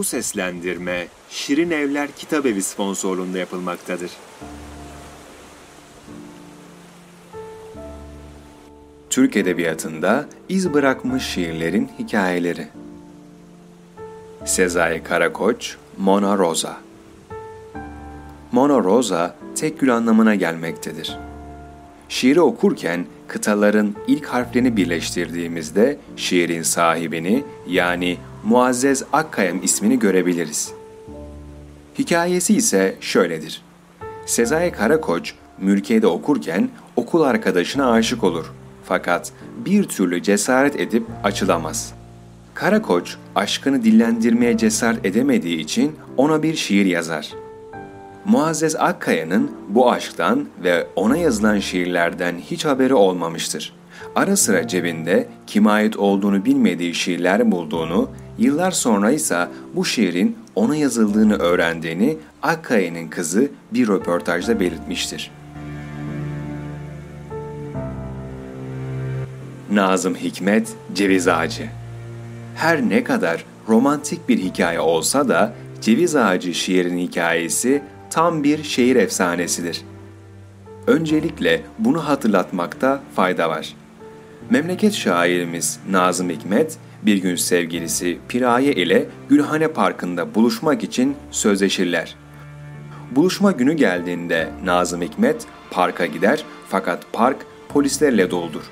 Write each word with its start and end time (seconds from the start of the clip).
Bu 0.00 0.04
seslendirme 0.04 1.06
Şirin 1.30 1.70
Evler 1.70 2.12
Kitabevi 2.12 2.62
sponsorluğunda 2.62 3.38
yapılmaktadır. 3.38 4.10
Türk 9.10 9.36
Edebiyatı'nda 9.36 10.26
iz 10.48 10.74
bırakmış 10.74 11.22
şiirlerin 11.24 11.90
hikayeleri. 11.98 12.68
Sezai 14.44 15.02
Karakoç, 15.02 15.76
Mona 15.98 16.38
Rosa 16.38 16.76
Mona 18.52 18.78
Rosa, 18.78 19.36
tek 19.56 19.80
gül 19.80 19.96
anlamına 19.96 20.34
gelmektedir. 20.34 21.16
Şiiri 22.08 22.40
okurken 22.40 23.06
kıtaların 23.28 23.94
ilk 24.06 24.26
harflerini 24.26 24.76
birleştirdiğimizde 24.76 25.98
şiirin 26.16 26.62
sahibini 26.62 27.44
yani 27.66 28.18
Muazzez 28.44 29.04
Akkayam 29.12 29.62
ismini 29.62 29.98
görebiliriz. 29.98 30.72
Hikayesi 31.98 32.54
ise 32.54 32.96
şöyledir. 33.00 33.62
Sezai 34.26 34.72
Karakoç, 34.72 35.34
mülkiyede 35.58 36.06
okurken 36.06 36.68
okul 36.96 37.22
arkadaşına 37.22 37.92
aşık 37.92 38.24
olur. 38.24 38.52
Fakat 38.84 39.32
bir 39.66 39.84
türlü 39.84 40.22
cesaret 40.22 40.80
edip 40.80 41.06
açılamaz. 41.24 41.94
Karakoç, 42.54 43.16
aşkını 43.34 43.84
dillendirmeye 43.84 44.56
cesaret 44.56 45.06
edemediği 45.06 45.58
için 45.58 45.96
ona 46.16 46.42
bir 46.42 46.54
şiir 46.54 46.86
yazar. 46.86 47.32
Muazzez 48.24 48.76
Akkaya'nın 48.76 49.50
bu 49.68 49.92
aşktan 49.92 50.46
ve 50.64 50.86
ona 50.96 51.16
yazılan 51.16 51.58
şiirlerden 51.58 52.34
hiç 52.50 52.64
haberi 52.64 52.94
olmamıştır. 52.94 53.72
Ara 54.16 54.36
sıra 54.36 54.68
cebinde 54.68 55.28
kime 55.46 55.70
ait 55.70 55.96
olduğunu 55.96 56.44
bilmediği 56.44 56.94
şiirler 56.94 57.52
bulduğunu, 57.52 58.10
yıllar 58.38 58.70
sonra 58.70 59.10
ise 59.10 59.48
bu 59.74 59.84
şiirin 59.84 60.36
ona 60.54 60.76
yazıldığını 60.76 61.36
öğrendiğini 61.36 62.16
Akkaya'nın 62.42 63.08
kızı 63.08 63.48
bir 63.72 63.88
röportajda 63.88 64.60
belirtmiştir. 64.60 65.30
Nazım 69.72 70.14
Hikmet 70.14 70.68
Ceviz 70.94 71.28
Ağacı 71.28 71.68
Her 72.56 72.82
ne 72.82 73.04
kadar 73.04 73.44
romantik 73.68 74.28
bir 74.28 74.38
hikaye 74.38 74.80
olsa 74.80 75.28
da 75.28 75.54
Ceviz 75.80 76.16
Ağacı 76.16 76.54
şiirin 76.54 76.98
hikayesi 76.98 77.82
tam 78.10 78.44
bir 78.44 78.62
şehir 78.62 78.96
efsanesidir. 78.96 79.82
Öncelikle 80.86 81.62
bunu 81.78 82.08
hatırlatmakta 82.08 83.02
fayda 83.16 83.48
var. 83.48 83.74
Memleket 84.50 84.92
şairimiz 84.92 85.80
Nazım 85.90 86.30
Hikmet 86.30 86.78
bir 87.02 87.16
gün 87.16 87.36
sevgilisi 87.36 88.18
Piraye 88.28 88.72
ile 88.72 89.06
Gülhane 89.28 89.68
Parkı'nda 89.68 90.34
buluşmak 90.34 90.84
için 90.84 91.16
sözleşirler. 91.30 92.16
Buluşma 93.10 93.52
günü 93.52 93.72
geldiğinde 93.72 94.48
Nazım 94.64 95.02
Hikmet 95.02 95.46
parka 95.70 96.06
gider 96.06 96.44
fakat 96.68 97.12
park 97.12 97.36
polislerle 97.68 98.30
doldur. 98.30 98.62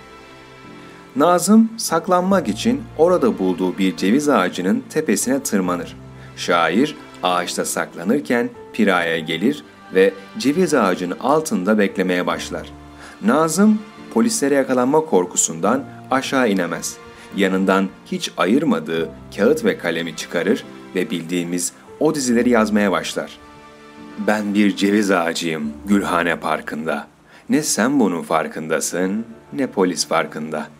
Nazım 1.16 1.72
saklanmak 1.76 2.48
için 2.48 2.82
orada 2.98 3.38
bulduğu 3.38 3.78
bir 3.78 3.96
ceviz 3.96 4.28
ağacının 4.28 4.84
tepesine 4.90 5.42
tırmanır. 5.42 5.96
Şair 6.36 6.96
ağaçta 7.22 7.64
saklanırken 7.64 8.50
Pira'ya 8.72 9.18
gelir 9.18 9.64
ve 9.94 10.14
ceviz 10.38 10.74
ağacının 10.74 11.18
altında 11.18 11.78
beklemeye 11.78 12.26
başlar. 12.26 12.70
Nazım 13.24 13.78
polislere 14.14 14.54
yakalanma 14.54 15.00
korkusundan 15.00 15.84
aşağı 16.10 16.50
inemez. 16.50 16.96
Yanından 17.36 17.88
hiç 18.06 18.30
ayırmadığı 18.36 19.08
kağıt 19.36 19.64
ve 19.64 19.78
kalemi 19.78 20.16
çıkarır 20.16 20.64
ve 20.94 21.10
bildiğimiz 21.10 21.72
o 22.00 22.14
dizileri 22.14 22.50
yazmaya 22.50 22.92
başlar. 22.92 23.38
Ben 24.26 24.54
bir 24.54 24.76
ceviz 24.76 25.10
ağacıyım 25.10 25.72
Gülhane 25.86 26.36
Parkı'nda. 26.36 27.06
Ne 27.48 27.62
sen 27.62 28.00
bunun 28.00 28.22
farkındasın 28.22 29.26
ne 29.52 29.66
polis 29.66 30.06
farkında.'' 30.06 30.77